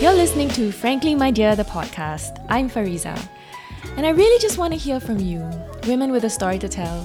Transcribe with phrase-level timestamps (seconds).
[0.00, 2.44] You're listening to Frankly My Dear, the podcast.
[2.48, 3.18] I'm Fariza.
[3.96, 5.40] And I really just want to hear from you,
[5.88, 7.04] women with a story to tell.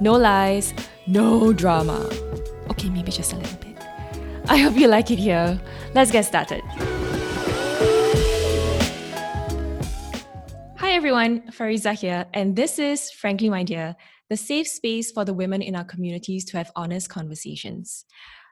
[0.00, 0.74] No lies,
[1.06, 2.10] no drama.
[2.70, 3.76] Okay, maybe just a little bit.
[4.48, 5.60] I hope you like it here.
[5.94, 6.62] Let's get started.
[10.76, 13.94] Hi everyone, Fariza here, and this is Frankly My Dear,
[14.28, 18.04] the safe space for the women in our communities to have honest conversations.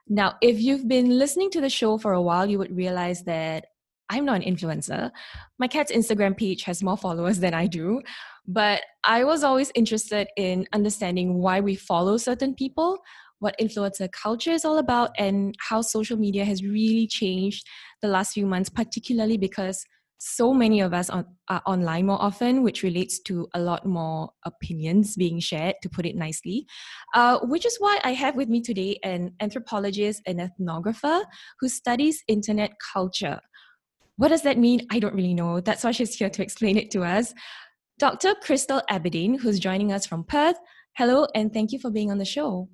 [0.07, 3.65] Now, if you've been listening to the show for a while, you would realize that
[4.09, 5.11] I'm not an influencer.
[5.57, 8.01] My cat's Instagram page has more followers than I do,
[8.47, 12.99] but I was always interested in understanding why we follow certain people,
[13.39, 17.65] what influencer culture is all about, and how social media has really changed
[18.03, 19.83] the last few months, particularly because
[20.17, 24.29] so many of us on, are online more often, which relates to a lot more
[24.45, 26.65] opinions being shared, to put it nicely.
[27.13, 31.23] Uh, which is why I have with me today an anthropologist and ethnographer
[31.59, 33.39] who studies internet culture.
[34.17, 34.87] What does that mean?
[34.91, 35.59] I don't really know.
[35.59, 37.33] That's why she's here to explain it to us.
[37.99, 38.35] Dr.
[38.35, 40.57] Crystal Abidin, who's joining us from Perth.
[40.97, 42.69] Hello, and thank you for being on the show.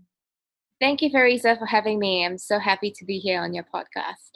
[0.81, 2.25] Thank you, Fariza, for having me.
[2.25, 4.31] I'm so happy to be here on your podcast.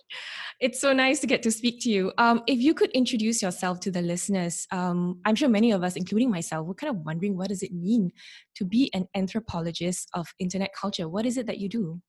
[0.61, 2.13] It's so nice to get to speak to you.
[2.19, 5.95] Um, if you could introduce yourself to the listeners, um, I'm sure many of us,
[5.95, 8.11] including myself, we're kind of wondering what does it mean
[8.57, 11.09] to be an anthropologist of internet culture?
[11.09, 11.99] What is it that you do?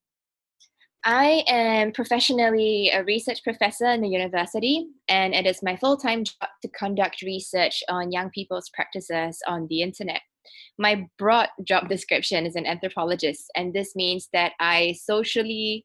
[1.03, 6.25] I am professionally a research professor in the university, and it is my full time
[6.25, 10.21] job to conduct research on young people's practices on the internet.
[10.79, 15.85] My broad job description is an anthropologist, and this means that I socially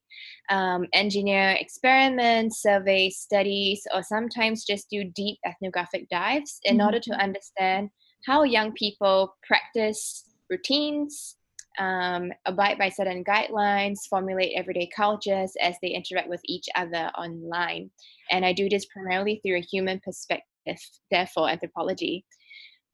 [0.49, 6.85] um, engineer experiments, survey studies, or sometimes just do deep ethnographic dives in mm-hmm.
[6.85, 7.89] order to understand
[8.25, 11.37] how young people practice routines,
[11.79, 17.89] um, abide by certain guidelines, formulate everyday cultures as they interact with each other online.
[18.29, 20.77] And I do this primarily through a human perspective,
[21.09, 22.25] therefore, anthropology.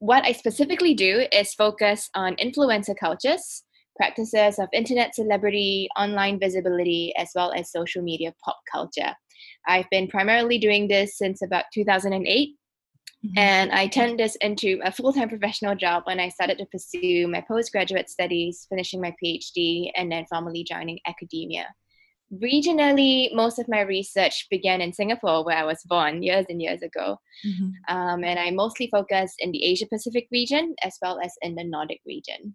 [0.00, 3.64] What I specifically do is focus on influencer cultures,
[3.96, 9.14] practices of internet celebrity, online visibility, as well as social media pop culture.
[9.66, 12.50] I've been primarily doing this since about 2008
[13.26, 13.38] Mm-hmm.
[13.38, 17.26] And I turned this into a full time professional job when I started to pursue
[17.26, 21.66] my postgraduate studies, finishing my PhD, and then formally joining academia.
[22.32, 26.82] Regionally, most of my research began in Singapore, where I was born years and years
[26.82, 27.16] ago.
[27.46, 27.96] Mm-hmm.
[27.96, 31.64] Um, and I mostly focus in the Asia Pacific region as well as in the
[31.64, 32.54] Nordic region.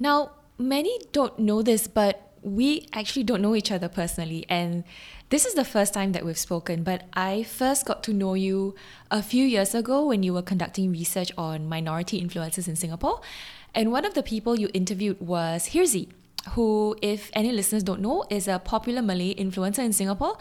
[0.00, 4.44] Now, many don't know this, but we actually don't know each other personally.
[4.48, 4.82] And
[5.30, 8.74] this is the first time that we've spoken, but I first got to know you
[9.10, 13.20] a few years ago when you were conducting research on minority influences in Singapore.
[13.74, 16.08] And one of the people you interviewed was Hirzi,
[16.50, 20.36] who, if any listeners don't know, is a popular Malay influencer in Singapore.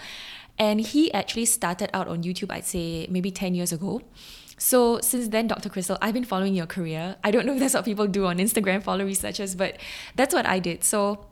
[0.57, 4.01] And he actually started out on YouTube, I'd say maybe 10 years ago.
[4.57, 5.69] So since then, Dr.
[5.69, 7.15] Crystal, I've been following your career.
[7.23, 9.77] I don't know if that's what people do on Instagram, follow researchers, but
[10.15, 10.83] that's what I did.
[10.83, 11.25] So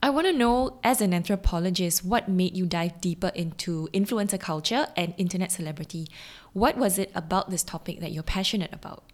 [0.00, 4.86] I want to know, as an anthropologist, what made you dive deeper into influencer culture
[4.96, 6.08] and internet celebrity?
[6.52, 9.11] What was it about this topic that you're passionate about?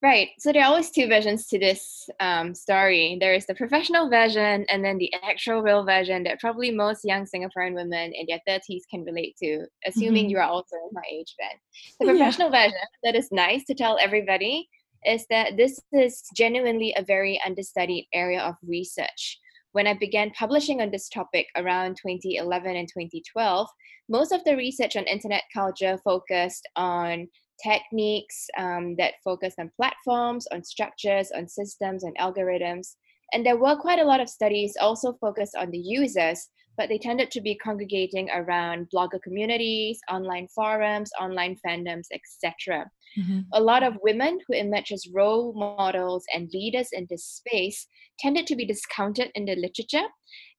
[0.00, 0.28] Right.
[0.38, 3.18] So there are always two versions to this um, story.
[3.20, 7.26] There is the professional version and then the actual real version that probably most young
[7.26, 10.30] Singaporean women in their 30s can relate to, assuming mm-hmm.
[10.30, 11.58] you are also in my age band.
[11.98, 12.66] The professional yeah.
[12.66, 14.68] version that is nice to tell everybody
[15.04, 19.40] is that this is genuinely a very understudied area of research
[19.72, 23.68] when I began publishing on this topic around 2011 and 2012,
[24.08, 27.28] most of the research on internet culture focused on
[27.62, 32.94] techniques um, that focused on platforms, on structures, on systems, and algorithms.
[33.32, 36.48] And there were quite a lot of studies also focused on the users,
[36.78, 42.88] but they tended to be congregating around blogger communities, online forums, online fandoms, etc.
[43.18, 43.40] Mm-hmm.
[43.52, 47.86] A lot of women who emerge as role models and leaders in this space
[48.20, 50.06] tended to be discounted in the literature,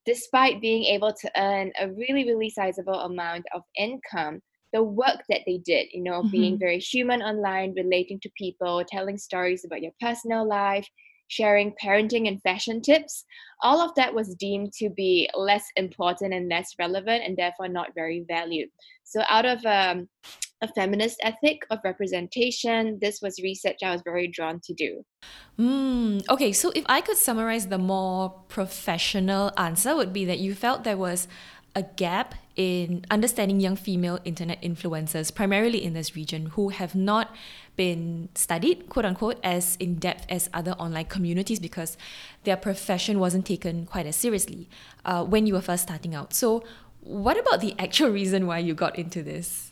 [0.05, 4.41] despite being able to earn a really, really sizable amount of income.
[4.73, 6.31] The work that they did, you know, mm-hmm.
[6.31, 10.87] being very human online, relating to people, telling stories about your personal life,
[11.29, 13.23] sharing parenting and fashion tips,
[13.61, 17.93] all of that was deemed to be less important and less relevant and therefore not
[17.95, 18.69] very valued.
[19.03, 20.07] So, out of um,
[20.61, 25.03] a feminist ethic of representation, this was research I was very drawn to do.
[25.57, 30.53] Mm, okay, so if I could summarize the more professional answer, would be that you
[30.53, 31.27] felt there was
[31.75, 37.33] a gap in understanding young female internet influencers, primarily in this region, who have not
[37.75, 41.97] been studied, quote unquote, as in depth as other online communities because
[42.43, 44.67] their profession wasn't taken quite as seriously
[45.05, 46.33] uh, when you were first starting out.
[46.33, 46.63] So,
[47.01, 49.71] what about the actual reason why you got into this?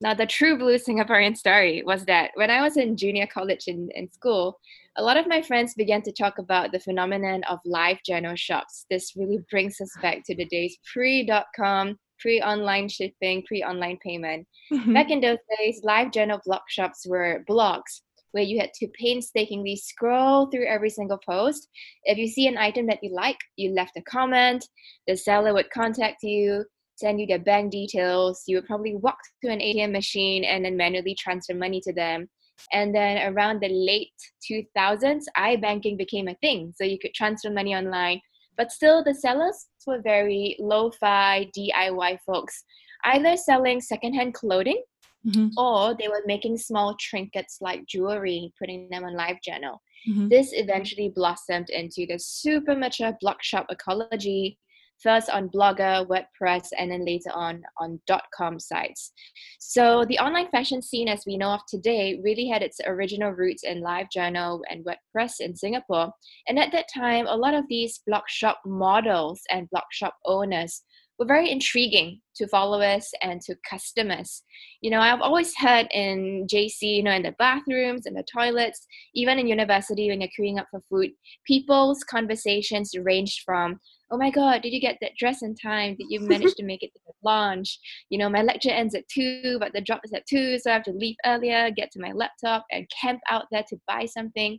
[0.00, 3.90] Now, the true blue Singaporean story was that when I was in junior college in,
[3.94, 4.58] in school,
[4.96, 8.86] a lot of my friends began to talk about the phenomenon of live journal shops.
[8.90, 13.62] This really brings us back to the days pre dot com, pre online shipping, pre
[13.62, 14.46] online payment.
[14.72, 14.94] Mm-hmm.
[14.94, 18.02] Back in those days, live journal blog shops were blogs
[18.34, 21.68] where you had to painstakingly scroll through every single post.
[22.02, 24.66] If you see an item that you like, you left a comment,
[25.06, 26.64] the seller would contact you,
[26.96, 28.42] send you their bank details.
[28.48, 32.28] You would probably walk to an ATM machine and then manually transfer money to them.
[32.72, 34.12] And then around the late
[34.50, 36.72] 2000s, iBanking became a thing.
[36.76, 38.20] So you could transfer money online.
[38.56, 42.64] But still, the sellers were very lo fi DIY folks,
[43.04, 44.82] either selling secondhand clothing
[45.26, 45.48] mm-hmm.
[45.56, 49.78] or they were making small trinkets like jewelry, putting them on LiveJournal.
[50.08, 50.28] Mm-hmm.
[50.28, 54.58] This eventually blossomed into the super mature blog shop ecology
[55.04, 58.00] first on Blogger, WordPress, and then later on on
[58.36, 59.12] .com sites.
[59.60, 63.62] So the online fashion scene as we know of today really had its original roots
[63.62, 66.10] in LiveJournal and WordPress in Singapore.
[66.48, 70.82] And at that time, a lot of these blog shop models and blog shop owners
[71.18, 74.42] were very intriguing to followers and to customers.
[74.80, 78.84] You know, I've always heard in JC, you know, in the bathrooms, in the toilets,
[79.14, 81.10] even in university when you're queuing up for food,
[81.46, 83.78] people's conversations ranged from
[84.14, 85.96] oh my god did you get that dress in time?
[85.98, 87.78] Did you manage to make it to the launch
[88.10, 90.74] you know my lecture ends at 2 but the drop is at 2 so i
[90.74, 94.58] have to leave earlier get to my laptop and camp out there to buy something.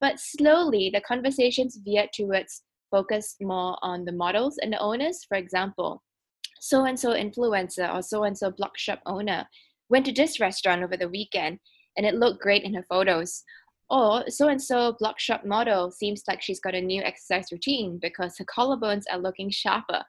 [0.00, 5.36] But slowly the conversations veered towards focus more on the models and the owners for
[5.38, 6.02] example.
[6.60, 9.46] So and so influencer or so and so blog shop owner
[9.88, 11.58] went to this restaurant over the weekend
[11.96, 13.42] and it looked great in her photos
[13.90, 17.98] or so and so blog shop model seems like she's got a new exercise routine
[18.00, 20.02] because her collarbones are looking sharper.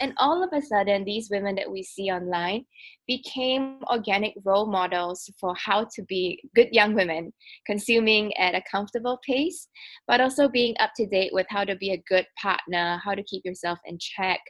[0.00, 2.64] And all of a sudden, these women that we see online
[3.06, 7.32] became organic role models for how to be good young women,
[7.66, 9.68] consuming at a comfortable pace,
[10.08, 13.22] but also being up to date with how to be a good partner, how to
[13.24, 14.40] keep yourself in check,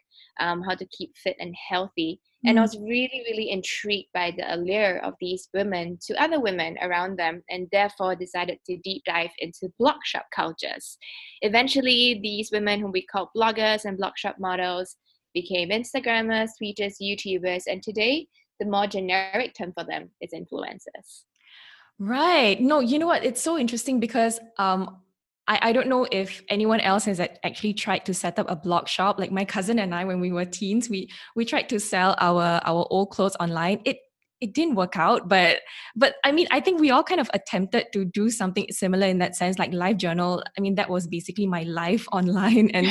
[0.41, 2.21] um, how to keep fit and healthy.
[2.47, 2.65] And I mm.
[2.65, 7.43] was really, really intrigued by the allure of these women to other women around them,
[7.51, 10.97] and therefore decided to deep dive into blog shop cultures.
[11.43, 14.97] Eventually, these women, whom we call bloggers and blog shop models,
[15.35, 18.27] became Instagrammers, tweeters, YouTubers, and today
[18.59, 21.25] the more generic term for them is influencers.
[21.99, 22.61] Right.
[22.61, 23.25] No, you know what?
[23.25, 24.99] It's so interesting because um,
[25.49, 28.89] I, I don't know if anyone else has actually tried to set up a blog
[28.89, 29.19] shop.
[29.19, 32.61] Like my cousin and I, when we were teens, we we tried to sell our
[32.65, 33.81] our old clothes online.
[33.85, 33.99] It
[34.41, 35.61] it didn't work out but
[35.95, 39.19] but i mean i think we all kind of attempted to do something similar in
[39.19, 42.87] that sense like LiveJournal i mean that was basically my life online and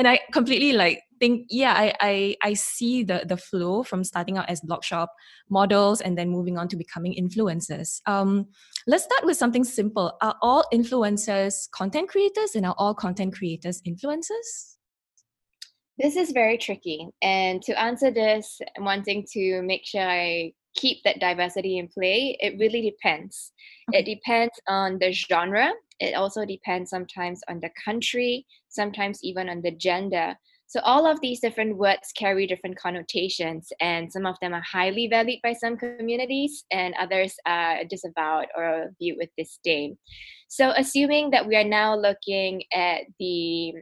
[0.00, 4.38] and i completely like think yeah I, I i see the the flow from starting
[4.38, 5.12] out as blog shop
[5.50, 8.00] models and then moving on to becoming influencers.
[8.06, 8.46] Um
[8.86, 10.16] let's start with something simple.
[10.22, 14.76] Are all influencers content creators and are all content creators influencers?
[15.98, 17.06] This is very tricky.
[17.20, 22.38] And to answer this I'm wanting to make sure i keep that diversity in play
[22.40, 23.52] it really depends.
[23.90, 23.98] Okay.
[24.00, 25.72] it depends on the genre.
[25.98, 30.36] It also depends sometimes on the country sometimes even on the gender
[30.70, 35.08] so all of these different words carry different connotations, and some of them are highly
[35.08, 39.98] valued by some communities, and others are disavowed or viewed with disdain.
[40.46, 43.72] So assuming that we are now looking at the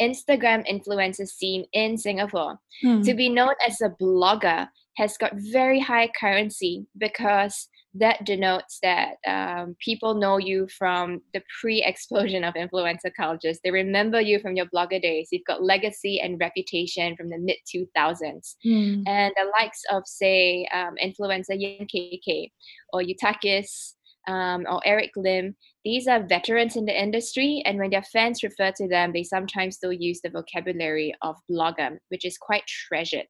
[0.00, 3.02] Instagram influencer scene in Singapore, hmm.
[3.02, 9.16] to be known as a blogger has got very high currency because that denotes that
[9.26, 13.58] um, people know you from the pre-explosion of influencer cultures.
[13.62, 15.28] They remember you from your blogger days.
[15.30, 19.02] You've got legacy and reputation from the mid 2000s, mm.
[19.06, 22.50] and the likes of say um, influencer Yan KK
[22.92, 23.94] or Eutakis
[24.28, 25.56] um, or Eric Lim.
[25.84, 29.76] These are veterans in the industry, and when their fans refer to them, they sometimes
[29.76, 33.26] still use the vocabulary of blogger, which is quite treasured.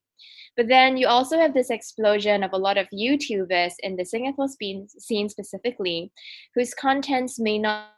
[0.58, 4.48] But then you also have this explosion of a lot of YouTubers in the Singapore
[4.48, 6.10] scene specifically,
[6.56, 7.90] whose contents may not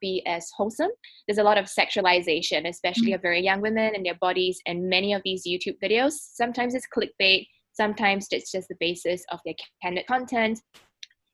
[0.00, 0.90] be as wholesome.
[1.26, 3.14] There's a lot of sexualization, especially mm-hmm.
[3.14, 6.12] of very young women and their bodies, and many of these YouTube videos.
[6.12, 10.60] Sometimes it's clickbait, sometimes it's just the basis of their candid content.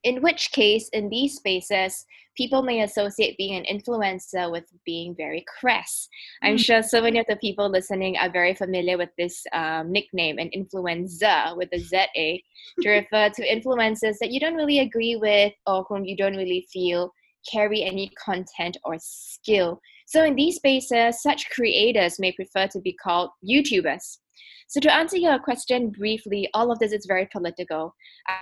[0.05, 2.07] In which case, in these spaces,
[2.37, 6.09] people may associate being an influencer with being very crass.
[6.43, 6.65] I'm mm.
[6.65, 10.51] sure so many of the people listening are very familiar with this um, nickname, an
[10.57, 12.39] influencer with a ZA,
[12.81, 16.67] to refer to influencers that you don't really agree with or whom you don't really
[16.73, 17.13] feel
[17.51, 19.81] carry any content or skill.
[20.07, 24.19] So, in these spaces, such creators may prefer to be called YouTubers.
[24.69, 27.95] So, to answer your question briefly, all of this is very political.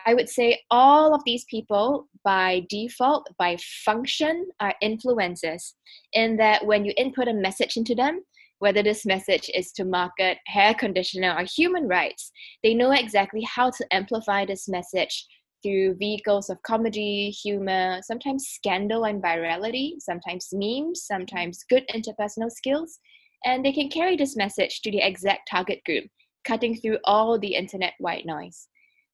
[0.06, 5.74] I would say all of these people, by default, by function, are influencers,
[6.12, 8.20] in that when you input a message into them,
[8.60, 12.30] whether this message is to market hair conditioner or human rights,
[12.62, 15.26] they know exactly how to amplify this message
[15.62, 22.98] through vehicles of comedy, humor, sometimes scandal and virality, sometimes memes, sometimes good interpersonal skills.
[23.44, 26.04] And they can carry this message to the exact target group,
[26.44, 28.68] cutting through all the internet white noise.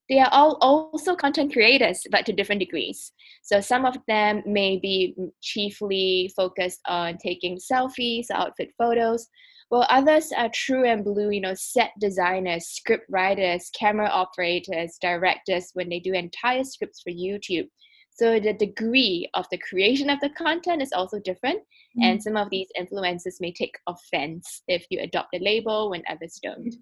[0.08, 3.12] They are all also content creators, but to different degrees.
[3.42, 9.28] So some of them may be chiefly focused on taking selfies, outfit photos,
[9.68, 15.70] while others are true and blue, you know, set designers, script writers, camera operators, directors
[15.74, 17.68] when they do entire scripts for YouTube.
[18.10, 21.58] So the degree of the creation of the content is also different,
[21.98, 22.04] mm.
[22.04, 26.40] and some of these influencers may take offense if you adopt a label when others
[26.42, 26.74] don't.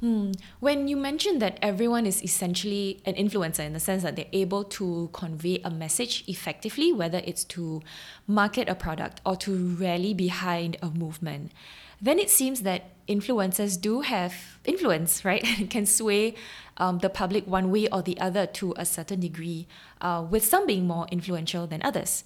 [0.00, 0.32] Hmm.
[0.60, 4.62] When you mentioned that everyone is essentially an influencer in the sense that they're able
[4.64, 7.82] to convey a message effectively, whether it's to
[8.26, 11.52] market a product or to rally behind a movement,
[12.00, 15.42] then it seems that influencers do have influence, right?
[15.70, 16.34] can sway
[16.76, 19.66] um, the public one way or the other to a certain degree,
[20.02, 22.24] uh, with some being more influential than others.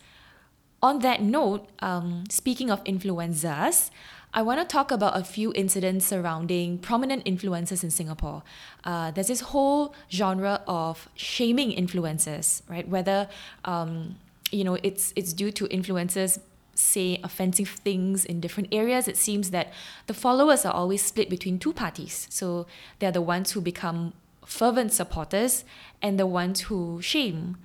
[0.82, 3.90] On that note, um, speaking of influencers,
[4.32, 8.42] I want to talk about a few incidents surrounding prominent influencers in Singapore.
[8.84, 12.88] Uh, there's this whole genre of shaming influencers, right?
[12.88, 13.28] Whether
[13.64, 14.16] um,
[14.52, 16.38] you know it's it's due to influencers
[16.74, 19.72] say offensive things in different areas, it seems that
[20.06, 22.26] the followers are always split between two parties.
[22.30, 22.66] So
[23.00, 24.12] they're the ones who become
[24.46, 25.64] fervent supporters
[26.00, 27.56] and the ones who shame.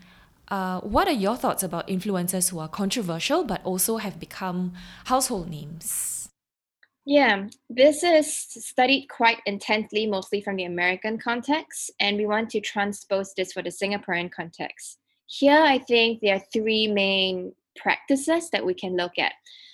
[0.48, 4.74] Uh, what are your thoughts about influencers who are controversial but also have become
[5.06, 6.15] household names?
[7.08, 12.60] Yeah, this is studied quite intently, mostly from the American context, and we want to
[12.60, 14.98] transpose this for the Singaporean context.
[15.28, 19.34] Here, I think there are three main practices that we can look at.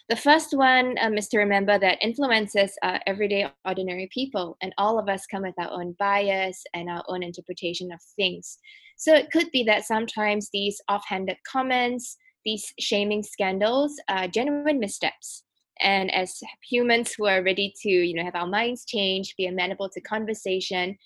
[0.09, 5.00] The first one um, is to remember that influencers are everyday, ordinary people, and all
[5.00, 8.57] of us come with our own bias and our own interpretation of things.
[8.97, 15.43] So it could be that sometimes these offhanded comments, these shaming scandals, are genuine missteps.
[15.81, 19.89] And as humans who are ready to, you know, have our minds change, be amenable
[19.89, 20.97] to conversation,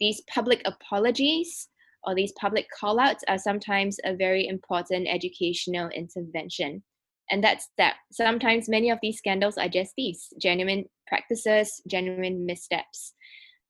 [0.00, 1.68] these public apologies
[2.02, 6.82] or these public callouts are sometimes a very important educational intervention.
[7.30, 7.94] And that's that.
[8.12, 13.14] Sometimes many of these scandals are just these genuine practices, genuine missteps.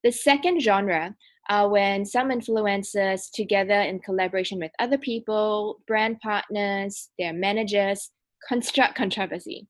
[0.03, 1.15] The second genre
[1.47, 8.11] are when some influencers, together in collaboration with other people, brand partners, their managers,
[8.47, 9.67] construct controversy.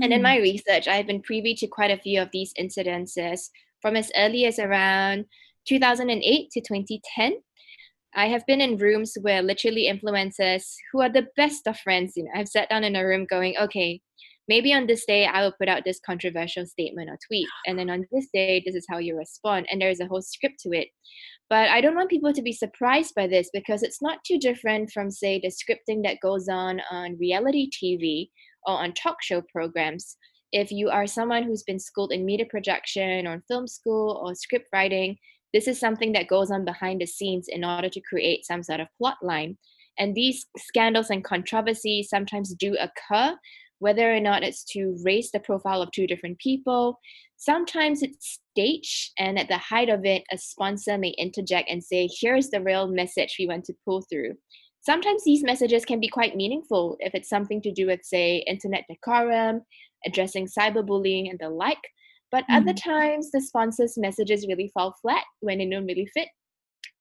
[0.00, 0.24] And in hmm.
[0.24, 4.46] my research, I've been privy to quite a few of these incidences from as early
[4.46, 5.26] as around
[5.66, 7.34] 2008 to 2010
[8.14, 12.24] I have been in rooms where literally influencers who are the best of friends, you
[12.24, 14.02] know, I've sat down in a room going, okay,
[14.48, 17.48] maybe on this day I will put out this controversial statement or tweet.
[17.66, 19.66] And then on this day, this is how you respond.
[19.70, 20.88] And there's a whole script to it.
[21.48, 24.90] But I don't want people to be surprised by this because it's not too different
[24.90, 28.28] from, say, the scripting that goes on on reality TV
[28.66, 30.16] or on talk show programs.
[30.52, 34.66] If you are someone who's been schooled in media production or film school or script
[34.72, 35.16] writing,
[35.52, 38.80] this is something that goes on behind the scenes in order to create some sort
[38.80, 39.56] of plot line.
[39.98, 43.36] And these scandals and controversies sometimes do occur,
[43.78, 46.98] whether or not it's to raise the profile of two different people.
[47.36, 52.08] Sometimes it's staged, and at the height of it, a sponsor may interject and say,
[52.20, 54.34] Here's the real message we want to pull through.
[54.82, 58.84] Sometimes these messages can be quite meaningful if it's something to do with, say, internet
[58.88, 59.62] decorum,
[60.04, 61.78] addressing cyberbullying, and the like.
[62.32, 62.56] But mm.
[62.56, 66.28] other times, the sponsors' messages really fall flat when they don't really fit.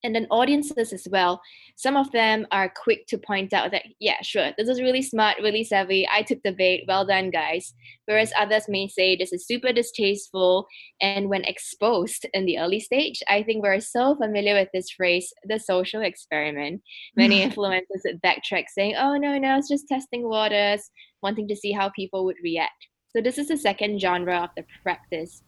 [0.04, 1.42] And then audiences as well.
[1.76, 5.38] Some of them are quick to point out that, yeah, sure, this is really smart,
[5.42, 6.08] really savvy.
[6.12, 6.86] I took the bait.
[6.88, 7.74] Well done, guys.
[8.06, 10.68] Whereas others may say this is super distasteful.
[11.02, 15.32] And when exposed in the early stage, I think we're so familiar with this phrase,
[15.44, 16.82] the social experiment.
[17.16, 20.90] Many influencers backtrack saying, oh, no, no, it's just testing waters,
[21.22, 22.88] wanting to see how people would react.
[23.10, 25.44] So this is the second genre of the practice.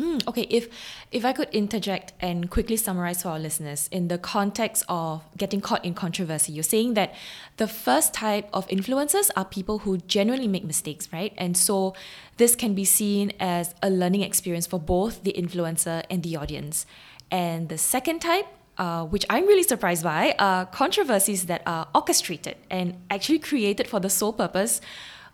[0.00, 0.68] Hmm, okay, if
[1.12, 5.60] if I could interject and quickly summarize for our listeners in the context of getting
[5.60, 7.12] caught in controversy, you're saying that
[7.58, 11.34] the first type of influencers are people who genuinely make mistakes, right?
[11.36, 11.92] And so
[12.38, 16.86] this can be seen as a learning experience for both the influencer and the audience.
[17.30, 18.46] And the second type
[18.78, 24.00] uh, which I'm really surprised by, are controversies that are orchestrated and actually created for
[24.00, 24.80] the sole purpose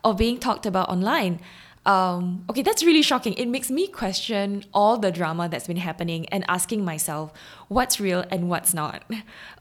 [0.02, 1.38] of being talked about online.
[1.86, 3.32] Um, okay, that's really shocking.
[3.34, 7.32] It makes me question all the drama that's been happening and asking myself
[7.68, 9.04] what's real and what's not.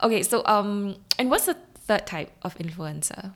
[0.01, 3.33] Okay, so um, and what's the third type of influencer?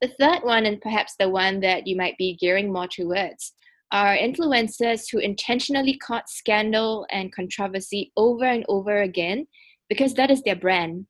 [0.00, 3.52] The third one, and perhaps the one that you might be gearing more towards,
[3.92, 9.46] are influencers who intentionally court scandal and controversy over and over again
[9.88, 11.06] because that is their brand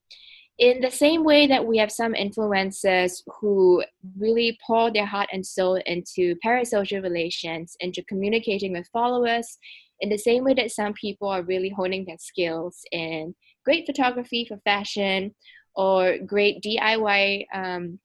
[0.63, 3.83] in the same way that we have some influencers who
[4.17, 9.59] really pour their heart and soul into parasocial relations, into communicating with followers,
[9.99, 14.45] in the same way that some people are really honing their skills in great photography
[14.45, 15.35] for fashion
[15.75, 17.99] or great DIY um,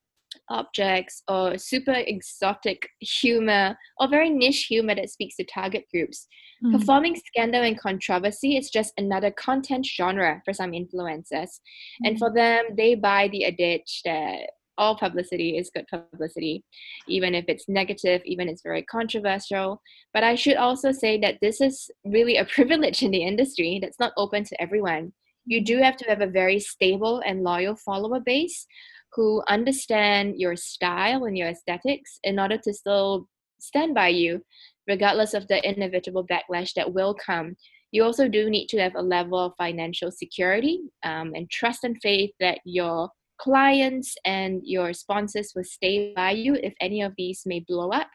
[0.50, 6.28] objects or super exotic humor or very niche humor that speaks to target groups.
[6.64, 6.80] Mm.
[6.80, 11.32] Performing scandal and controversy is just another content genre for some influencers.
[11.32, 12.06] Mm.
[12.06, 16.64] And for them, they buy the adage that all publicity is good publicity,
[17.08, 19.82] even if it's negative, even if it's very controversial.
[20.14, 24.00] But I should also say that this is really a privilege in the industry that's
[24.00, 25.14] not open to everyone.
[25.46, 28.68] You do have to have a very stable and loyal follower base
[29.14, 33.28] who understand your style and your aesthetics in order to still
[33.60, 34.42] stand by you,
[34.88, 37.56] regardless of the inevitable backlash that will come.
[37.92, 41.98] You also do need to have a level of financial security um, and trust and
[42.02, 43.10] faith that your
[43.40, 48.10] clients and your sponsors will stay by you if any of these may blow up.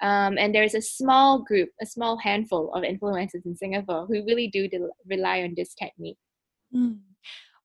[0.00, 4.48] Um, and there's a small group, a small handful of influencers in Singapore who really
[4.48, 4.68] do
[5.06, 6.16] rely on this technique.
[6.74, 7.00] Mm.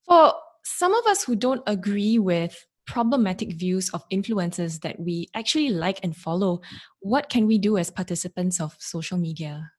[0.05, 0.33] For
[0.65, 5.99] some of us who don't agree with problematic views of influencers that we actually like
[6.03, 6.61] and follow,
[6.99, 9.71] what can we do as participants of social media?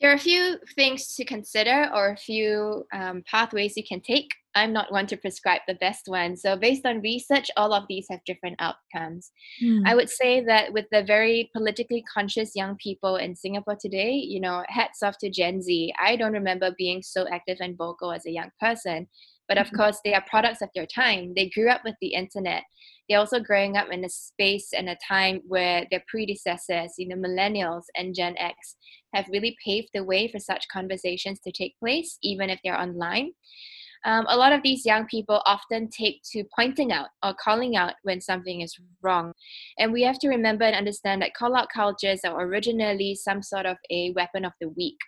[0.00, 4.30] There are a few things to consider or a few um, pathways you can take.
[4.54, 6.36] I'm not one to prescribe the best one.
[6.36, 9.32] So, based on research, all of these have different outcomes.
[9.60, 9.82] Hmm.
[9.86, 14.40] I would say that with the very politically conscious young people in Singapore today, you
[14.40, 15.92] know, hats off to Gen Z.
[16.00, 19.08] I don't remember being so active and vocal as a young person.
[19.48, 19.76] But of mm-hmm.
[19.76, 21.32] course, they are products of their time.
[21.34, 22.62] They grew up with the internet.
[23.08, 27.16] They're also growing up in a space and a time where their predecessors, you know,
[27.16, 28.76] millennials and Gen X,
[29.14, 33.32] have really paved the way for such conversations to take place, even if they're online.
[34.04, 37.94] Um, a lot of these young people often take to pointing out or calling out
[38.02, 39.32] when something is wrong.
[39.78, 43.66] And we have to remember and understand that call out cultures are originally some sort
[43.66, 44.98] of a weapon of the weak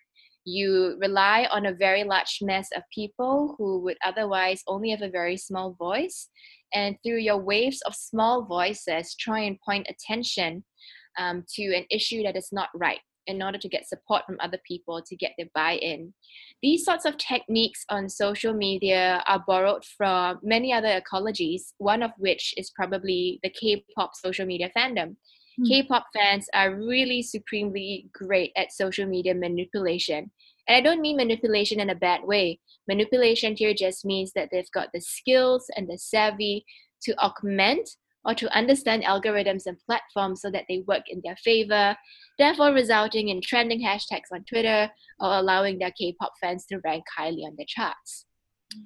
[0.45, 5.11] you rely on a very large mass of people who would otherwise only have a
[5.11, 6.29] very small voice.
[6.73, 10.65] And through your waves of small voices, try and point attention
[11.19, 14.59] um, to an issue that is not right in order to get support from other
[14.67, 16.13] people to get their buy in.
[16.63, 22.11] These sorts of techniques on social media are borrowed from many other ecologies, one of
[22.19, 25.17] which is probably the K pop social media fandom.
[25.59, 25.69] Mm.
[25.69, 30.31] K-pop fans are really supremely great at social media manipulation.
[30.69, 32.61] And I don't mean manipulation in a bad way.
[32.87, 36.65] Manipulation here just means that they've got the skills and the savvy
[37.03, 37.89] to augment
[38.25, 41.97] or to understand algorithms and platforms so that they work in their favor,
[42.39, 47.43] therefore resulting in trending hashtags on Twitter or allowing their K-pop fans to rank highly
[47.43, 48.27] on the charts.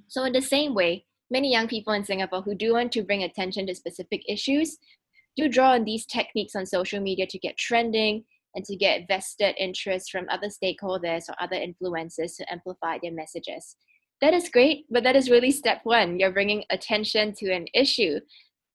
[0.07, 3.25] So in the same way, many young people in Singapore who do want to bring
[3.25, 4.79] attention to specific issues
[5.37, 9.55] do draw on these techniques on social media to get trending and to get vested
[9.59, 13.77] interest from other stakeholders or other influencers to amplify their messages.
[14.21, 16.19] That is great, but that is really step one.
[16.19, 18.21] You're bringing attention to an issue.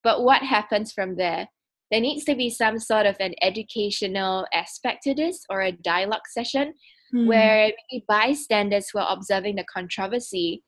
[0.03, 1.47] But what happens from there?
[1.91, 6.27] There needs to be some sort of an educational aspect to this or a dialogue
[6.29, 6.73] session
[7.13, 7.25] mm.
[7.25, 10.61] where maybe bystanders who are observing the controversy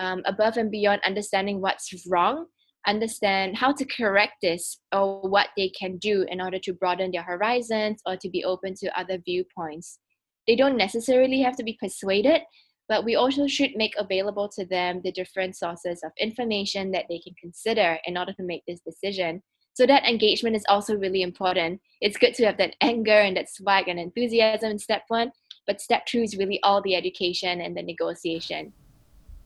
[0.00, 2.46] um, above and beyond understanding what's wrong
[2.86, 7.22] understand how to correct this or what they can do in order to broaden their
[7.22, 9.98] horizons or to be open to other viewpoints.
[10.46, 12.42] They don't necessarily have to be persuaded,
[12.88, 17.20] but we also should make available to them the different sources of information that they
[17.20, 19.42] can consider in order to make this decision.
[19.74, 21.80] So that engagement is also really important.
[22.00, 25.32] It's good to have that anger and that swag and enthusiasm in step one,
[25.66, 28.72] but step two is really all the education and the negotiation.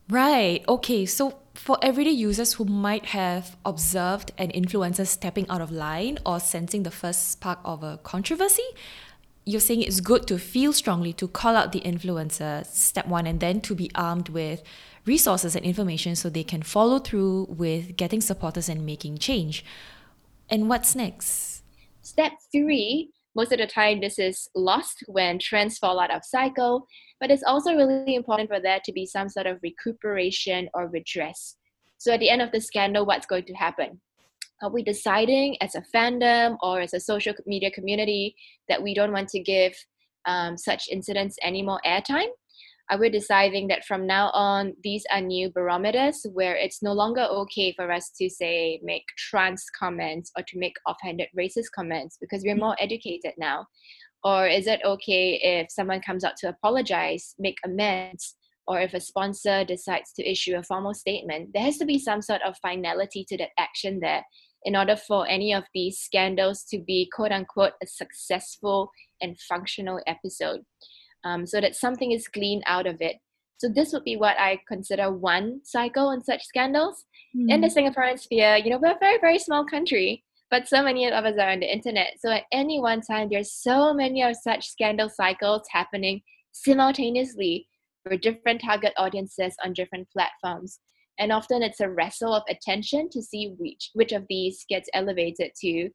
[0.09, 0.65] Right.
[0.69, 1.05] Okay.
[1.07, 6.39] So for everyday users who might have observed an influencer stepping out of line or
[6.39, 8.67] sensing the first spark of a controversy,
[9.45, 13.41] you're saying it's good to feel strongly to call out the influencer, step one, and
[13.41, 14.63] then to be armed with
[15.07, 19.65] resources and information so they can follow through with getting supporters and making change.
[20.49, 21.63] And what's next?
[22.03, 26.87] Step three most of the time this is lost when trends fall out of cycle,
[27.21, 31.57] but it's also really important for there to be some sort of recuperation or redress.
[31.99, 34.01] So at the end of the scandal, what's going to happen?
[34.63, 38.35] Are we deciding as a fandom or as a social media community
[38.69, 39.75] that we don't want to give
[40.27, 42.29] um, such incidents any more airtime?
[42.89, 47.23] Are we deciding that from now on, these are new barometers where it's no longer
[47.23, 52.45] okay for us to say, make trans comments or to make offhanded racist comments because
[52.45, 53.67] we're more educated now?
[54.25, 58.35] Or is it okay if someone comes out to apologize, make amends,
[58.67, 61.51] or if a sponsor decides to issue a formal statement?
[61.55, 64.25] There has to be some sort of finality to that action there
[64.65, 70.01] in order for any of these scandals to be quote unquote a successful and functional
[70.07, 70.61] episode
[71.25, 73.17] um, so that something is gleaned out of it.
[73.59, 77.05] So this would be what I consider one cycle in such scandals.
[77.35, 77.51] Mm.
[77.51, 77.79] In the hmm.
[77.79, 80.25] Singaporean sphere, you know, we're a very, very small country,
[80.57, 82.15] but so many of us are on the internet.
[82.19, 87.69] So at any one time, there's so many of such scandal cycles happening simultaneously
[88.03, 90.81] for different target audiences on different platforms.
[91.19, 95.51] And often it's a wrestle of attention to see which which of these gets elevated
[95.61, 95.91] to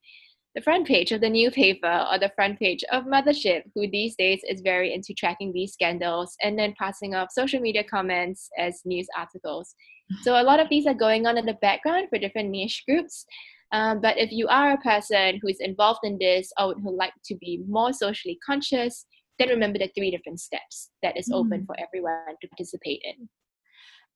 [0.53, 4.41] the front page of the newspaper or the front page of Mothership, who these days
[4.47, 9.07] is very into tracking these scandals and then passing off social media comments as news
[9.17, 9.73] articles.
[10.21, 13.25] So a lot of these are going on in the background for different niche groups.
[13.71, 17.13] Um, but if you are a person who is involved in this or who like
[17.25, 19.05] to be more socially conscious,
[19.39, 21.35] then remember the three different steps that is mm.
[21.35, 23.29] open for everyone to participate in.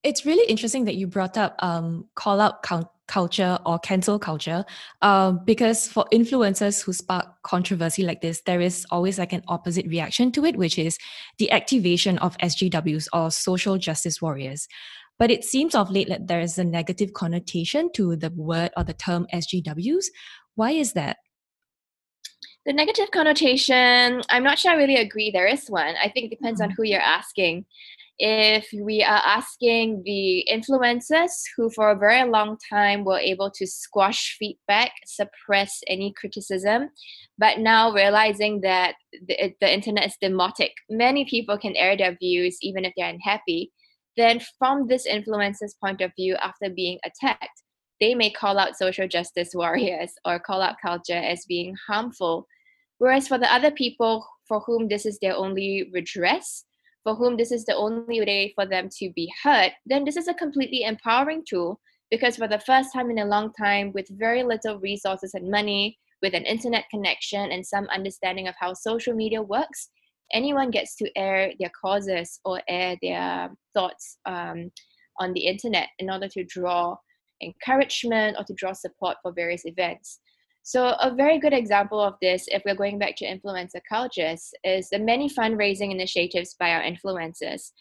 [0.03, 4.65] It's really interesting that you brought up um, call out count culture or cancel culture
[5.01, 9.85] um, because for influencers who spark controversy like this there is always like an opposite
[9.85, 10.97] reaction to it which is
[11.37, 14.67] the activation of SJWs or social justice warriors
[15.17, 18.84] but it seems of late that there is a negative connotation to the word or
[18.84, 20.06] the term SJWs.
[20.56, 21.17] why is that
[22.65, 26.36] the negative connotation i'm not sure i really agree there is one i think it
[26.38, 26.71] depends mm-hmm.
[26.71, 27.65] on who you're asking
[28.17, 33.67] if we are asking the influencers who for a very long time were able to
[33.67, 36.89] squash feedback suppress any criticism
[37.38, 38.95] but now realizing that
[39.28, 43.71] the, the internet is demotic many people can air their views even if they're unhappy
[44.17, 47.63] then from this influencer's point of view after being attacked
[47.99, 52.45] they may call out social justice warriors or call out culture as being harmful.
[52.97, 56.65] Whereas for the other people for whom this is their only redress
[57.04, 60.28] for whom this is the only way for them to be heard, then this is
[60.28, 64.41] a completely empowering tool because for the first time in a long time, with very
[64.41, 69.39] little resources and money, with an internet connection and some understanding of how social media
[69.39, 69.89] works,
[70.33, 74.71] anyone gets to air their causes or air their thoughts um,
[75.19, 76.95] on the internet in order to draw
[77.41, 80.19] encouragement or to draw support for various events.
[80.63, 84.89] So, a very good example of this, if we're going back to influencer cultures, is
[84.89, 87.71] the many fundraising initiatives by our influencers.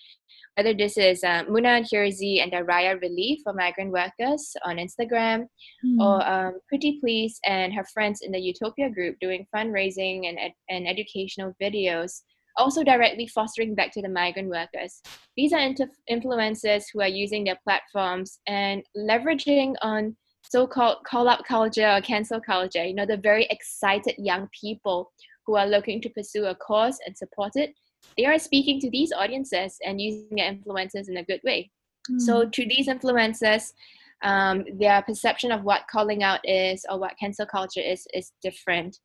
[0.56, 4.76] Whether this is uh, Munah and Hirzi and the Raya Relief for migrant workers on
[4.76, 5.46] Instagram,
[5.84, 5.98] mm.
[5.98, 10.86] or um, Preetipls and her friends in the Utopia group doing fundraising and, ed- and
[10.86, 12.20] educational videos,
[12.56, 15.02] also directly fostering back to the migrant workers.
[15.36, 21.88] These are inter- influencers who are using their platforms and leveraging on so-called call-out culture
[21.88, 25.10] or cancel culture, you know, the very excited young people
[25.46, 27.74] who are looking to pursue a cause and support it,
[28.16, 31.70] they are speaking to these audiences and using their influencers in a good way.
[32.10, 32.20] Mm.
[32.20, 33.72] So to these influencers,
[34.22, 38.98] um, their perception of what calling out is or what cancel culture is is different.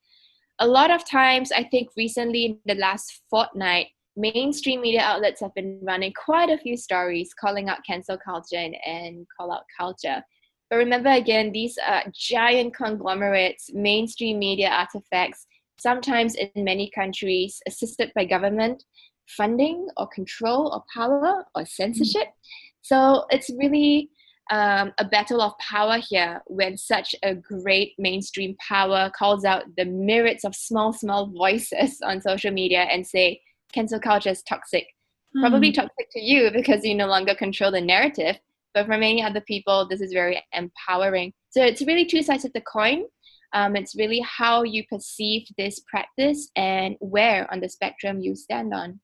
[0.59, 5.53] A lot of times, I think recently in the last fortnight, mainstream media outlets have
[5.55, 10.21] been running quite a few stories calling out cancel culture and, and call out culture.
[10.69, 15.47] But remember again, these are giant conglomerates, mainstream media artifacts,
[15.79, 18.83] sometimes in many countries assisted by government
[19.27, 22.27] funding or control or power or censorship.
[22.27, 22.33] Mm.
[22.81, 24.09] So it's really
[24.49, 29.85] um, a battle of power here when such a great mainstream power calls out the
[29.85, 33.41] myriads of small, small voices on social media and say,
[33.73, 34.87] cancel culture is toxic.
[35.35, 35.41] Mm.
[35.41, 38.37] Probably toxic to you because you no longer control the narrative,
[38.73, 41.33] but for many other people, this is very empowering.
[41.51, 43.05] So it's really two sides of the coin.
[43.53, 48.73] Um, it's really how you perceive this practice and where on the spectrum you stand
[48.73, 48.99] on.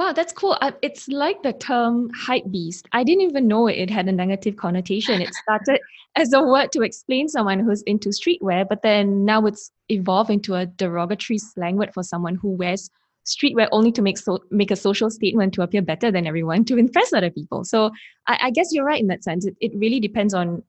[0.00, 0.56] Wow, that's cool.
[0.80, 2.88] It's like the term hype beast.
[2.90, 5.20] I didn't even know it had a negative connotation.
[5.20, 5.78] It started
[6.16, 10.54] as a word to explain someone who's into streetwear, but then now it's evolved into
[10.54, 12.88] a derogatory slang word for someone who wears
[13.26, 16.78] streetwear only to make so make a social statement to appear better than everyone to
[16.78, 17.62] impress other people.
[17.64, 17.90] So
[18.26, 19.44] I, I guess you're right in that sense.
[19.44, 20.62] It, it really depends on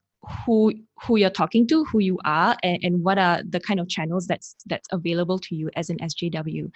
[0.46, 3.88] who who you're talking to, who you are, and, and what are the kind of
[3.88, 6.70] channels that's that's available to you as an SJW.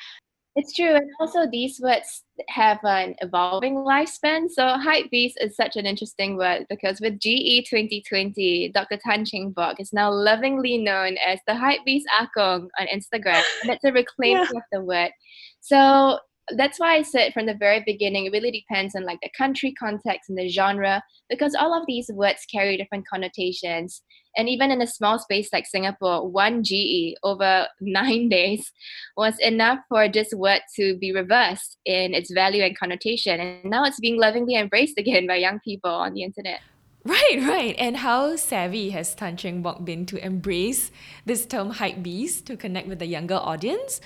[0.57, 4.49] It's true, and also these words have an evolving lifespan.
[4.49, 8.97] So hype beast is such an interesting word because with GE 2020, Dr.
[9.05, 13.43] Tan Cheng Bock is now lovingly known as the hype beast ah Akong on Instagram,
[13.63, 14.57] and it's a reclaiming yeah.
[14.57, 15.11] of the word.
[15.59, 16.19] So
[16.55, 19.73] that's why I said from the very beginning, it really depends on like the country
[19.73, 24.03] context and the genre, because all of these words carry different connotations.
[24.37, 28.71] And even in a small space like Singapore, one GE over nine days
[29.17, 33.39] was enough for this word to be reversed in its value and connotation.
[33.39, 36.59] And now it's being lovingly embraced again by young people on the internet.
[37.05, 37.75] Right, right.
[37.77, 40.91] And how savvy has Tan Cheng Bock been to embrace
[41.23, 44.01] this term hype beast to connect with the younger audience?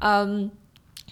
[0.00, 0.52] Um,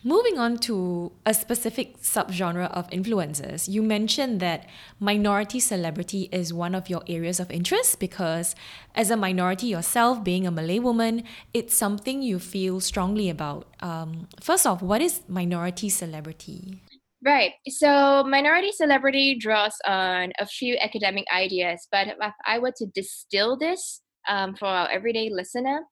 [0.05, 4.67] Moving on to a specific subgenre of influencers, you mentioned that
[4.99, 8.57] minority celebrity is one of your areas of interest because,
[8.97, 11.23] as a minority yourself, being a Malay woman,
[11.55, 13.69] it's something you feel strongly about.
[13.79, 16.83] Um, first off, what is minority celebrity?
[17.25, 17.53] Right.
[17.69, 23.57] So, minority celebrity draws on a few academic ideas, but if I were to distill
[23.57, 25.83] this um, for our everyday listener,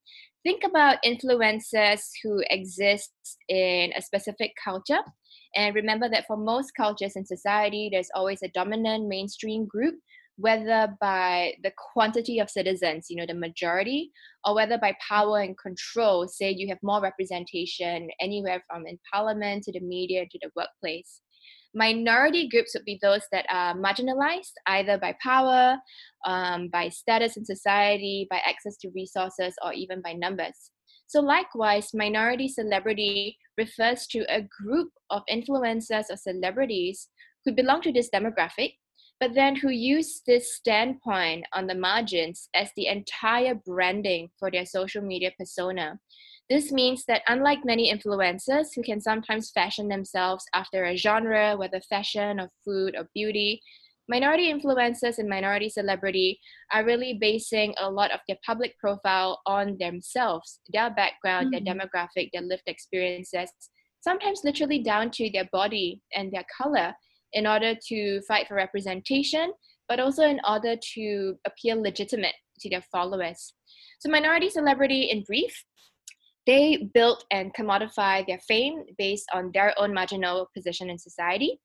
[0.43, 3.13] think about influencers who exist
[3.49, 5.01] in a specific culture.
[5.55, 9.97] And remember that for most cultures in society, there's always a dominant mainstream group,
[10.37, 14.11] whether by the quantity of citizens, you know, the majority,
[14.45, 16.29] or whether by power and control.
[16.29, 21.21] Say you have more representation anywhere from in parliament to the media to the workplace.
[21.75, 25.79] Minority groups would be those that are marginalized either by power,
[26.27, 30.73] um, by status in society, by access to resources, or even by numbers.
[31.07, 37.09] So, likewise, minority celebrity refers to a group of influencers or celebrities
[37.45, 38.75] who belong to this demographic,
[39.19, 44.67] but then who use this standpoint on the margins as the entire branding for their
[44.67, 45.99] social media persona.
[46.51, 51.81] This means that unlike many influencers who can sometimes fashion themselves after a genre, whether
[51.83, 53.63] fashion or food or beauty,
[54.09, 56.41] minority influencers and minority celebrity
[56.73, 61.65] are really basing a lot of their public profile on themselves, their background, mm-hmm.
[61.65, 63.53] their demographic, their lived experiences,
[64.01, 66.93] sometimes literally down to their body and their color
[67.33, 69.53] in order to fight for representation,
[69.89, 73.55] but also in order to appear legitimate to their followers.
[74.01, 75.65] So, minority celebrity, in brief,
[76.47, 81.61] they built and commodify their fame based on their own marginal position in society.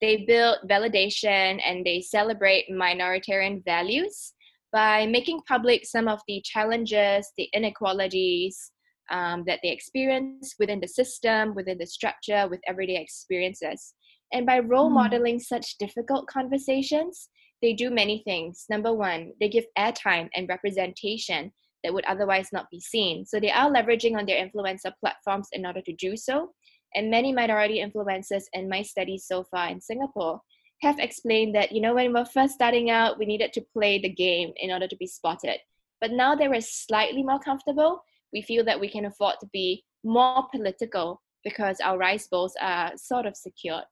[0.00, 4.34] They build validation and they celebrate minoritarian values
[4.72, 8.70] by making public some of the challenges, the inequalities
[9.10, 13.94] um, that they experience within the system, within the structure, with everyday experiences.
[14.32, 14.94] And by role mm.
[14.94, 17.28] modeling such difficult conversations,
[17.62, 18.66] they do many things.
[18.68, 21.52] Number one, they give airtime and representation
[21.84, 23.24] that would otherwise not be seen.
[23.24, 26.52] So they are leveraging on their influencer platforms in order to do so.
[26.94, 30.40] And many minority influencers in my studies so far in Singapore
[30.82, 33.98] have explained that, you know, when we were first starting out, we needed to play
[33.98, 35.58] the game in order to be spotted.
[36.00, 39.84] But now that we're slightly more comfortable, we feel that we can afford to be
[40.04, 43.84] more political because our rice bowls are sort of secured.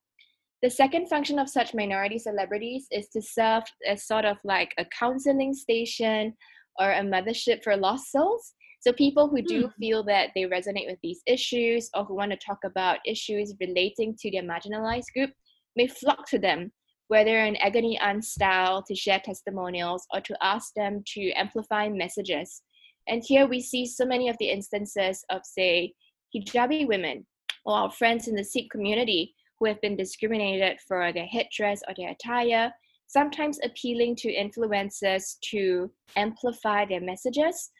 [0.63, 4.87] The second function of such minority celebrities is to serve as sort of like a
[4.87, 6.35] counseling station
[6.79, 8.55] or a mothership for lost souls.
[8.81, 9.73] So people who do mm.
[9.81, 14.15] feel that they resonate with these issues or who want to talk about issues relating
[14.21, 15.31] to their marginalized group
[15.75, 16.73] may flock to them,
[17.09, 22.63] whether in agony aunt style to share testimonials or to ask them to amplify messages.
[23.09, 25.93] And here we see so many of the instances of, say,
[26.35, 27.27] hijabi women
[27.65, 31.95] or our friends in the Sikh community who have been discriminated for their headdress or
[31.97, 32.73] their attire
[33.07, 37.71] sometimes appealing to influencers to amplify their messages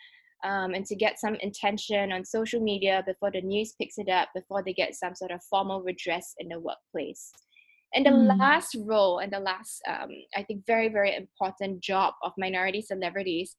[0.45, 4.29] um, and to get some attention on social media before the news picks it up,
[4.35, 7.33] before they get some sort of formal redress in the workplace.
[7.95, 8.39] And the mm.
[8.39, 13.57] last role and the last, um, I think, very, very important job of minority celebrities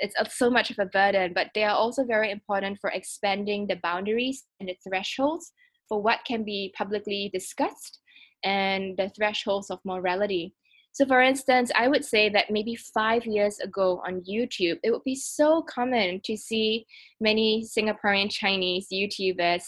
[0.00, 3.76] it's so much of a burden, but they are also very important for expanding the
[3.82, 5.52] boundaries and the thresholds
[5.88, 8.00] for what can be publicly discussed
[8.44, 10.54] and the thresholds of morality.
[10.92, 15.04] So, for instance, I would say that maybe five years ago on YouTube, it would
[15.04, 16.86] be so common to see
[17.20, 19.62] many Singaporean Chinese YouTubers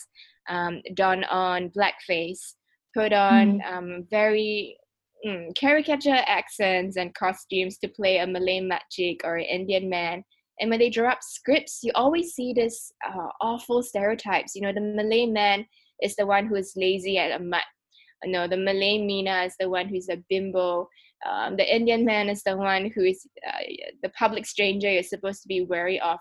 [0.49, 2.55] um, don on blackface
[2.95, 3.73] put on mm.
[3.73, 4.77] um, very
[5.27, 10.25] mm, caricature accents and costumes to play a Malay makcik or an Indian man.
[10.61, 14.55] And when they draw up scripts, you always see this uh, awful stereotypes.
[14.55, 15.67] You know, the Malay man
[16.03, 17.65] is the one who is lazy at a mat.
[18.25, 20.89] You know, the Malay Mina is the one who's a bimbo.
[21.29, 23.59] Um, the Indian man is the one who is uh,
[24.03, 26.19] the public stranger you're supposed to be wary of.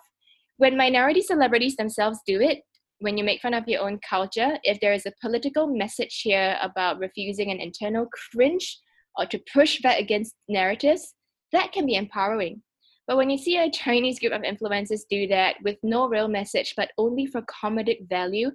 [0.58, 2.60] When minority celebrities themselves do it,
[3.00, 6.58] when you make fun of your own culture, if there is a political message here
[6.62, 8.78] about refusing an internal cringe
[9.18, 11.14] or to push back against narratives,
[11.54, 12.62] that can be empowering.
[13.08, 16.74] But when you see a Chinese group of influencers do that with no real message,
[16.76, 18.52] but only for comedic value,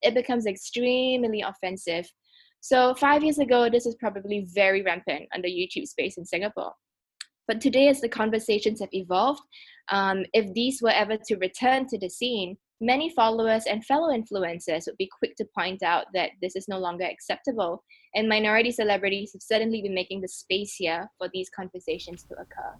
[0.00, 2.08] it becomes extremely offensive.
[2.60, 6.72] So, five years ago, this was probably very rampant on the YouTube space in Singapore.
[7.46, 9.40] But today, as the conversations have evolved,
[9.90, 14.86] um, if these were ever to return to the scene, many followers and fellow influencers
[14.86, 17.82] would be quick to point out that this is no longer acceptable.
[18.14, 22.74] And minority celebrities have certainly been making the space here for these conversations to occur.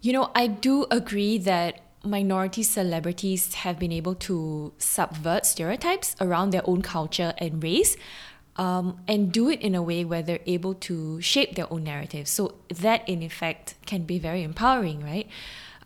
[0.00, 6.50] You know, I do agree that minority celebrities have been able to subvert stereotypes around
[6.50, 7.96] their own culture and race.
[8.58, 12.26] Um, and do it in a way where they're able to shape their own narrative.
[12.26, 15.28] So that, in effect, can be very empowering, right?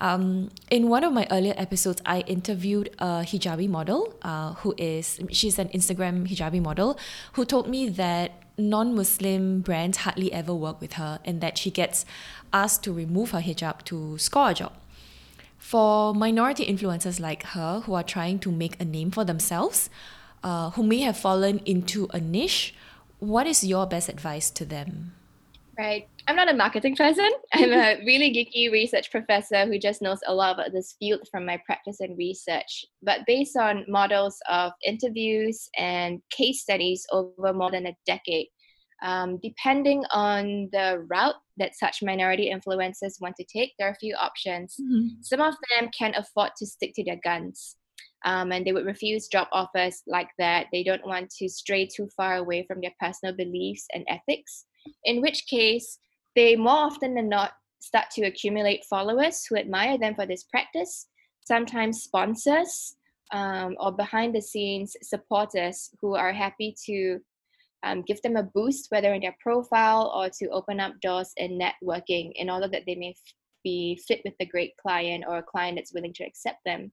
[0.03, 5.21] Um, in one of my earlier episodes, I interviewed a hijabi model uh, who is,
[5.31, 6.99] she's an Instagram hijabi model,
[7.35, 11.71] who told me that non Muslim brands hardly ever work with her and that she
[11.71, 12.05] gets
[12.53, 14.73] asked to remove her hijab to score a job.
[15.57, 19.89] For minority influencers like her who are trying to make a name for themselves,
[20.43, 22.75] uh, who may have fallen into a niche,
[23.19, 25.13] what is your best advice to them?
[25.79, 26.09] Right.
[26.29, 27.31] I'm not a marketing person.
[27.55, 31.47] I'm a really geeky research professor who just knows a lot about this field from
[31.47, 32.85] my practice and research.
[33.03, 38.49] But based on models of interviews and case studies over more than a decade,
[39.03, 43.97] um, depending on the route that such minority influencers want to take, there are a
[43.97, 44.77] few options.
[44.81, 45.23] Mm-hmm.
[45.23, 47.77] Some of them can afford to stick to their guns.
[48.25, 50.67] Um, and they would refuse job offers like that.
[50.73, 54.67] They don't want to stray too far away from their personal beliefs and ethics
[55.05, 55.99] in which case
[56.35, 61.09] they more often than not start to accumulate followers who admire them for this practice,
[61.47, 62.97] sometimes sponsors
[63.33, 67.19] um, or behind the scenes supporters who are happy to
[67.85, 71.59] um, give them a boost, whether in their profile or to open up doors in
[71.59, 75.43] networking in order that they may f- be fit with a great client or a
[75.43, 76.93] client that's willing to accept them.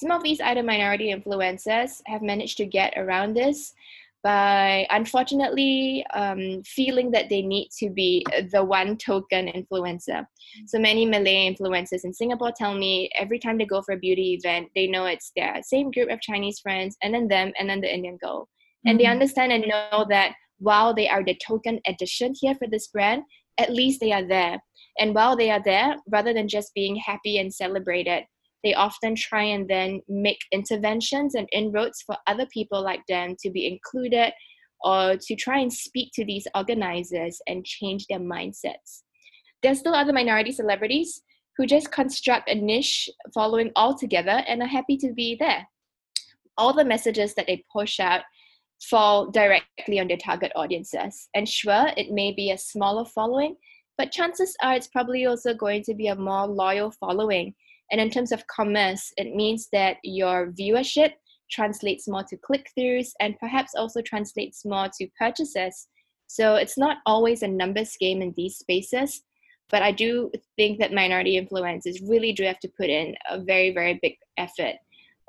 [0.00, 3.74] Some of these other minority influencers have managed to get around this
[4.22, 10.26] by unfortunately um, feeling that they need to be the one token influencer.
[10.66, 14.38] So many Malay influencers in Singapore tell me every time they go for a beauty
[14.40, 17.82] event, they know it's their same group of Chinese friends, and then them, and then
[17.82, 18.48] the Indian girl.
[18.86, 19.04] And mm-hmm.
[19.04, 23.24] they understand and know that while they are the token addition here for this brand,
[23.58, 24.62] at least they are there.
[24.98, 28.24] And while they are there, rather than just being happy and celebrated,
[28.62, 33.50] they often try and then make interventions and inroads for other people like them to
[33.50, 34.32] be included
[34.82, 39.02] or to try and speak to these organizers and change their mindsets.
[39.62, 41.22] There's still other minority celebrities
[41.56, 45.66] who just construct a niche following altogether and are happy to be there.
[46.56, 48.22] All the messages that they push out
[48.88, 51.28] fall directly on their target audiences.
[51.34, 53.56] And sure, it may be a smaller following,
[53.98, 57.54] but chances are it's probably also going to be a more loyal following
[57.90, 61.12] and in terms of commerce, it means that your viewership
[61.50, 65.88] translates more to click throughs and perhaps also translates more to purchases.
[66.28, 69.22] So it's not always a numbers game in these spaces,
[69.68, 73.72] but I do think that minority influencers really do have to put in a very,
[73.72, 74.76] very big effort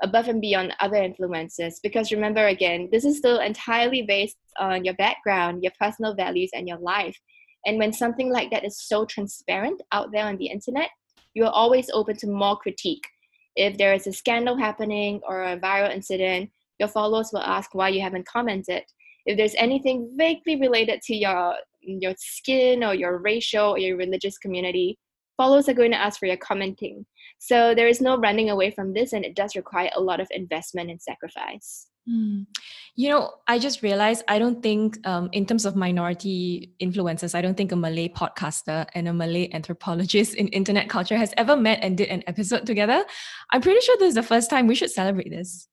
[0.03, 1.75] above and beyond other influencers.
[1.81, 6.67] Because remember, again, this is still entirely based on your background, your personal values, and
[6.67, 7.17] your life.
[7.65, 10.89] And when something like that is so transparent out there on the internet,
[11.33, 13.07] you are always open to more critique.
[13.55, 17.89] If there is a scandal happening or a viral incident, your followers will ask why
[17.89, 18.83] you haven't commented.
[19.25, 24.37] If there's anything vaguely related to your your skin or your racial or your religious
[24.37, 24.99] community,
[25.37, 27.05] followers are going to ask for your commenting.
[27.39, 30.27] So there is no running away from this, and it does require a lot of
[30.31, 31.87] investment and sacrifice.
[32.09, 32.47] Mm.
[32.95, 37.41] You know, I just realized I don't think, um, in terms of minority influences, I
[37.41, 41.79] don't think a Malay podcaster and a Malay anthropologist in internet culture has ever met
[41.81, 43.03] and did an episode together.
[43.51, 45.67] I'm pretty sure this is the first time we should celebrate this.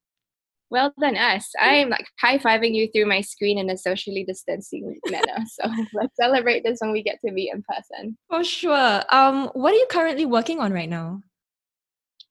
[0.71, 1.51] Well done, us.
[1.59, 5.25] I'm like high fiving you through my screen in a socially distancing manner.
[5.47, 8.19] So let's celebrate this when we get to meet in person.
[8.29, 9.03] For sure.
[9.11, 11.23] Um, what are you currently working on right now?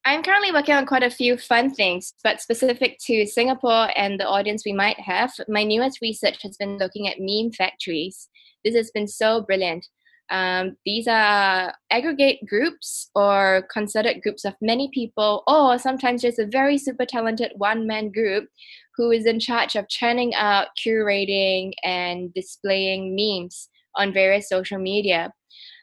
[0.07, 4.25] I'm currently working on quite a few fun things, but specific to Singapore and the
[4.25, 8.29] audience we might have, my newest research has been looking at meme factories.
[8.63, 9.85] This has been so brilliant.
[10.29, 16.47] Um, these are aggregate groups or concerted groups of many people, or sometimes just a
[16.47, 18.47] very super talented one man group
[18.95, 25.33] who is in charge of churning out, curating, and displaying memes on various social media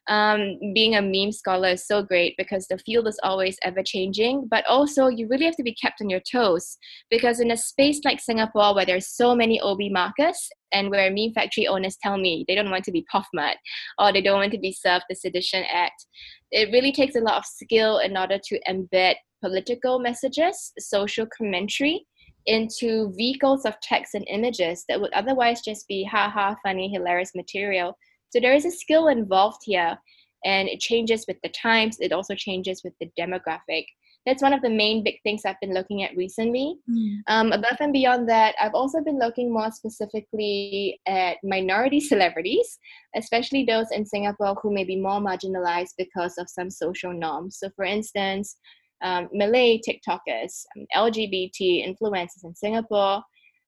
[0.09, 4.47] um, being a meme scholar is so great because the field is always ever changing,
[4.51, 6.77] but also you really have to be kept on your toes
[7.11, 11.33] because in a space like Singapore where there's so many OB markers and where meme
[11.33, 13.57] factory owners tell me they don't want to be POFMA'd
[13.99, 16.07] or they don't want to be served the Sedition Act,
[16.51, 22.07] it really takes a lot of skill in order to embed political messages, social commentary,
[22.47, 27.33] into vehicles of text and images that would otherwise just be ha ha funny hilarious
[27.35, 27.97] material
[28.35, 29.97] so there is a skill involved here,
[30.45, 31.99] and it changes with the times.
[32.01, 33.85] It also changes with the demographic.
[34.27, 36.77] That's one of the main big things I've been looking at recently.
[36.91, 37.19] Mm.
[37.29, 42.79] Um, above and beyond that, I've also been looking more specifically at minority celebrities,
[43.15, 47.59] especially those in Singapore who may be more marginalized because of some social norms.
[47.61, 48.57] So, for instance,
[49.01, 53.23] um, Malay TikTokers, um, LGBT influencers in Singapore,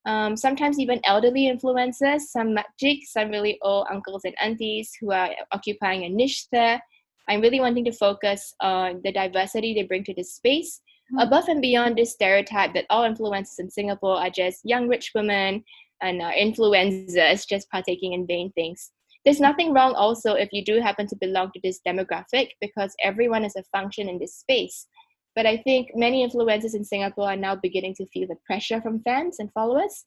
[0.07, 5.31] um, sometimes even elderly influencers, some magic, some really old uncles and aunties who are
[5.53, 6.81] occupying a niche there.
[7.29, 10.81] I'm really wanting to focus on the diversity they bring to this space,
[11.13, 11.27] mm-hmm.
[11.27, 15.65] above and beyond this stereotype that all influencers in Singapore are just young rich women
[16.01, 18.93] and uh, influencers just partaking in vain things.
[19.25, 23.45] There's nothing wrong also if you do happen to belong to this demographic because everyone
[23.45, 24.87] is a function in this space.
[25.37, 29.03] But I think many influencers in Singapore are now beginning to feel the pressure from
[29.03, 30.03] fans and followers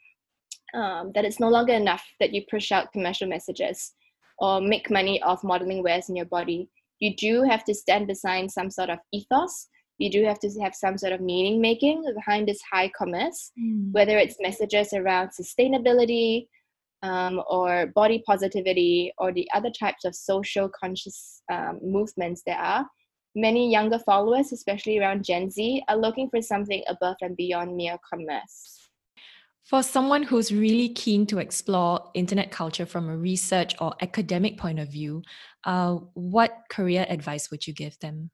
[0.74, 3.94] um, that it's no longer enough that you push out commercial messages
[4.40, 6.68] or make money off modeling wares in your body.
[7.00, 9.68] You do have to stand behind some sort of ethos.
[10.00, 13.92] You do have to have some sort of meaning making behind this high commerce, mm.
[13.92, 16.48] whether it's messages around sustainability
[17.04, 22.86] um, or body positivity or the other types of social conscious um, movements there are
[23.40, 27.98] many younger followers, especially around Gen Z, are looking for something above and beyond mere
[28.08, 28.90] commerce.
[29.64, 34.80] For someone who's really keen to explore internet culture from a research or academic point
[34.80, 35.22] of view,
[35.64, 38.32] uh, what career advice would you give them?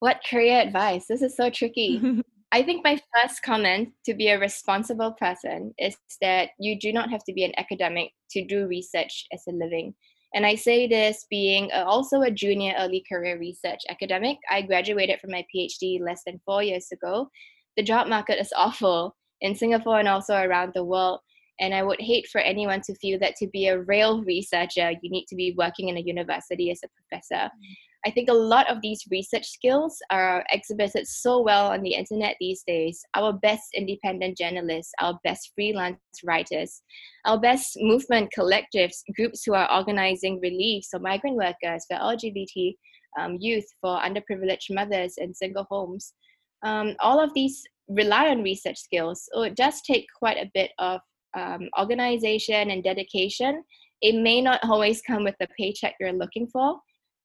[0.00, 1.06] What career advice?
[1.06, 2.22] This is so tricky.
[2.52, 7.10] I think my first comment to be a responsible person is that you do not
[7.10, 9.94] have to be an academic to do research as a living.
[10.34, 14.38] And I say this being also a junior early career research academic.
[14.50, 17.28] I graduated from my PhD less than four years ago.
[17.76, 21.20] The job market is awful in Singapore and also around the world.
[21.58, 25.10] And I would hate for anyone to feel that to be a real researcher, you
[25.10, 27.50] need to be working in a university as a professor.
[27.50, 27.76] Mm.
[28.06, 32.36] I think a lot of these research skills are exhibited so well on the internet
[32.40, 33.02] these days.
[33.14, 36.82] Our best independent journalists, our best freelance writers,
[37.26, 42.74] our best movement collectives, groups who are organizing relief for migrant workers, for LGBT
[43.18, 46.14] um, youth, for underprivileged mothers in single homes.
[46.62, 49.28] Um, all of these rely on research skills.
[49.32, 51.00] So it does take quite a bit of
[51.36, 53.62] um, organization and dedication.
[54.00, 56.80] It may not always come with the paycheck you're looking for,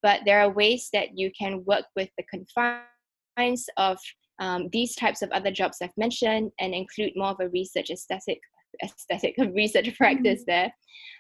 [0.06, 3.98] but there are ways that you can work with the confines of
[4.40, 8.40] um, these types of other jobs I've mentioned and include more of a research aesthetic
[8.84, 10.52] aesthetic of research practice mm-hmm.
[10.52, 10.76] there.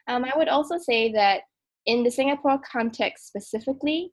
[0.07, 1.41] Um, I would also say that
[1.87, 4.11] in the Singapore context specifically,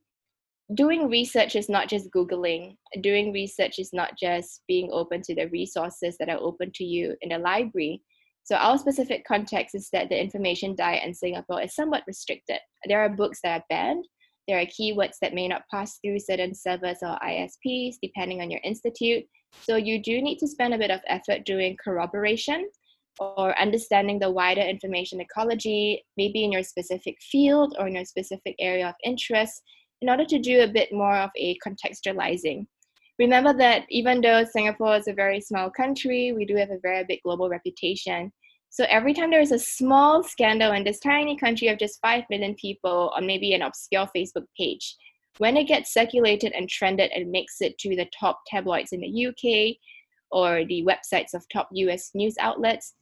[0.74, 2.78] doing research is not just Googling.
[3.02, 7.14] Doing research is not just being open to the resources that are open to you
[7.20, 8.00] in the library.
[8.44, 12.60] So our specific context is that the information diet in Singapore is somewhat restricted.
[12.88, 14.06] There are books that are banned,
[14.48, 18.60] there are keywords that may not pass through certain servers or ISPs, depending on your
[18.64, 19.24] institute.
[19.60, 22.68] So you do need to spend a bit of effort doing corroboration
[23.18, 28.54] or understanding the wider information ecology, maybe in your specific field or in your specific
[28.58, 29.62] area of interest,
[30.00, 32.66] in order to do a bit more of a contextualizing.
[33.18, 37.04] Remember that even though Singapore is a very small country, we do have a very
[37.04, 38.32] big global reputation.
[38.72, 42.24] So every time there is a small scandal in this tiny country of just 5
[42.30, 44.96] million people on maybe an obscure Facebook page,
[45.36, 49.26] when it gets circulated and trended and makes it to the top tabloids in the
[49.26, 49.76] UK
[50.30, 52.94] or the websites of top US news outlets,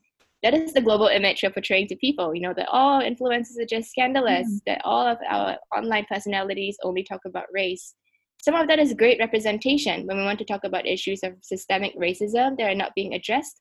[0.43, 2.35] that is the global image we're portraying to people.
[2.35, 6.79] You know, that all influencers are just scandalous, mm that all of our online personalities
[6.83, 7.95] only talk about race.
[8.43, 11.97] Some of that is great representation when we want to talk about issues of systemic
[11.97, 13.61] racism that are not being addressed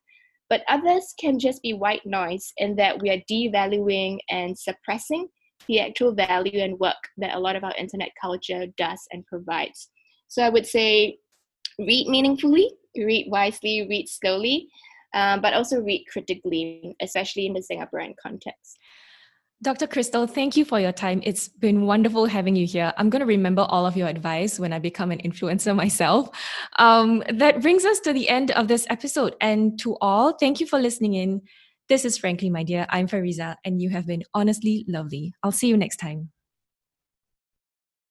[0.50, 5.28] but others can just be white noise in that we are devaluing and suppressing
[5.68, 9.88] the actual value and work that a lot of our internet culture does and provides.
[10.26, 11.18] So I would say
[11.78, 14.68] read meaningfully, read wisely, read slowly,
[15.14, 18.78] um, but also read critically, especially in the Singaporean context.
[19.62, 19.86] Dr.
[19.86, 21.20] Crystal, thank you for your time.
[21.22, 22.94] It's been wonderful having you here.
[22.96, 26.30] I'm going to remember all of your advice when I become an influencer myself.
[26.78, 29.36] Um, that brings us to the end of this episode.
[29.40, 31.42] And to all, thank you for listening in.
[31.90, 32.86] This is Frankly, my dear.
[32.88, 35.34] I'm Fariza, and you have been honestly lovely.
[35.42, 36.30] I'll see you next time.